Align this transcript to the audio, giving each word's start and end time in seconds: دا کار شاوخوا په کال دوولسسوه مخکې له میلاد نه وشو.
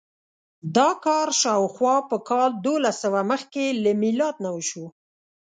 دا 0.75 0.89
کار 1.05 1.27
شاوخوا 1.41 1.95
په 2.09 2.17
کال 2.29 2.51
دوولسسوه 2.65 3.21
مخکې 3.31 3.65
له 3.83 3.91
میلاد 4.03 4.35
نه 4.43 4.49
وشو. 4.55 4.85